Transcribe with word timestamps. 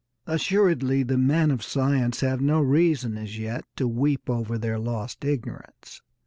Assuredly 0.25 1.03
the 1.03 1.19
men 1.19 1.51
of 1.51 1.61
science 1.61 2.21
have 2.21 2.41
no 2.41 2.59
reason 2.59 3.19
as 3.19 3.37
yet 3.37 3.65
to 3.75 3.87
weep 3.87 4.31
over 4.31 4.57
their 4.57 4.79
lost 4.79 5.23
ignorance. 5.23 6.01